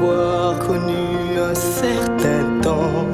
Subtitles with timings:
[0.00, 3.04] Avoir connu un certain temps,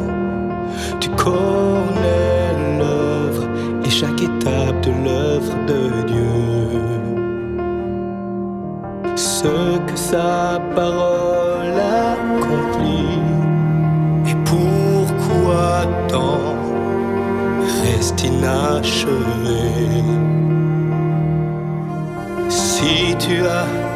[1.01, 3.45] tu connais l'œuvre
[3.87, 6.80] et chaque étape de l'œuvre de Dieu.
[9.16, 11.79] Ce que sa parole
[12.12, 13.19] accomplit
[14.27, 16.55] et pourquoi tant
[17.83, 20.03] reste inachevé.
[22.51, 23.94] Si tu as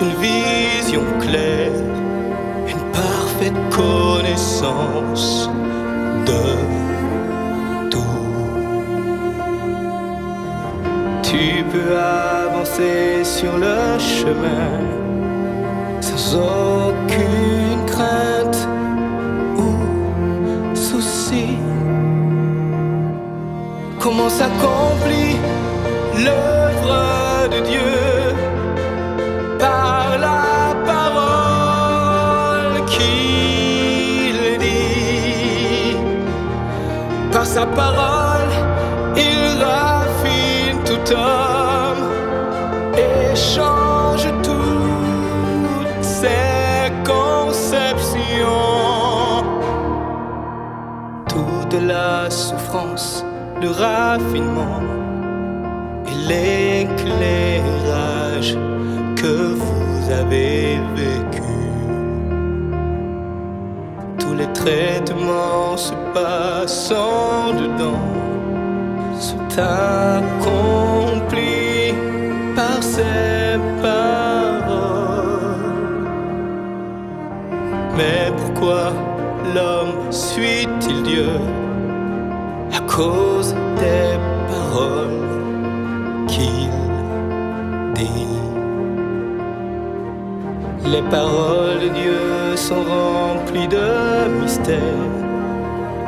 [0.00, 1.72] une vision claire,
[2.66, 5.50] une parfaite connaissance
[6.26, 7.98] de tout,
[11.22, 14.70] tu peux avancer sur le chemin
[16.00, 17.67] sans aucune
[37.58, 38.52] sa parole,
[39.16, 42.04] il raffine tout homme
[43.06, 48.54] et change toutes ses conceptions.
[51.34, 53.24] Toute la souffrance,
[53.60, 54.82] le raffinement
[56.10, 56.16] et
[56.86, 57.36] l'éclairage
[59.20, 61.47] que vous avez vécu.
[64.58, 68.08] Traitements se passant dedans
[69.18, 71.14] sont accomplis
[72.56, 74.98] par ces paroles.
[77.96, 78.92] Mais pourquoi
[79.54, 81.30] l'homme suit-il Dieu?
[82.74, 84.18] À cause des
[84.48, 85.24] paroles
[86.26, 86.70] qu'il
[87.94, 88.37] dit?
[90.84, 94.78] Les paroles de Dieu sont remplies de mystères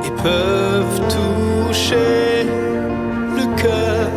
[0.05, 2.47] et peuvent toucher
[3.37, 4.11] le cœur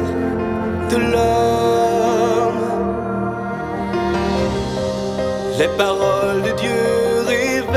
[0.89, 2.63] de l'homme.
[5.59, 6.83] Les paroles de Dieu
[7.27, 7.73] révèlent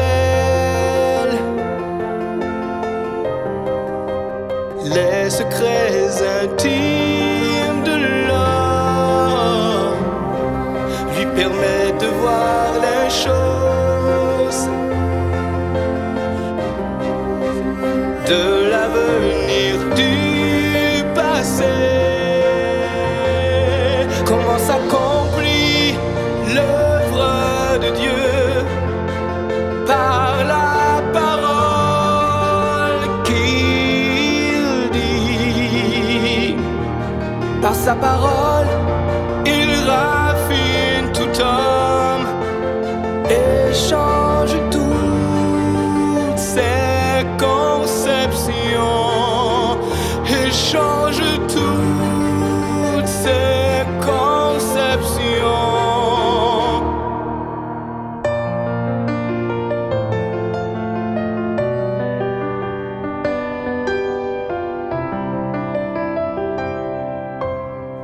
[4.84, 8.15] les secrets intimes de l'homme,
[11.36, 14.62] permet de voir les choses
[18.30, 20.14] de l'avenir du
[21.14, 21.76] passé.
[24.28, 25.94] Comment s'accomplit
[26.54, 28.26] l'œuvre de Dieu
[29.86, 36.56] par la parole qu'il dit.
[37.60, 38.55] Par sa parole,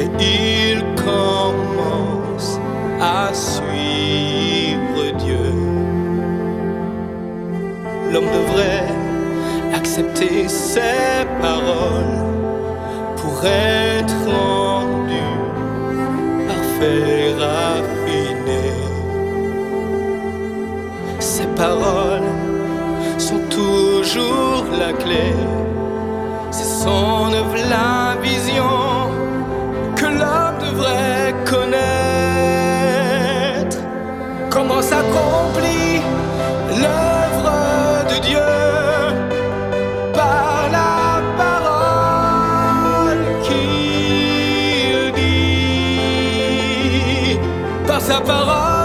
[0.00, 2.58] et il commence
[3.00, 5.52] à suivre Dieu.
[8.12, 9.01] L'homme devrait
[9.92, 12.24] accepter ses paroles
[13.18, 15.26] pour être rendu
[16.48, 18.72] parfait, raffiné.
[21.18, 22.30] Ces paroles
[23.18, 25.34] sont toujours la clé.
[26.50, 28.71] C'est son œuvre, la vision
[48.12, 48.81] sa parole.